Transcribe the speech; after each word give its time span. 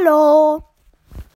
Hallo! 0.00 0.67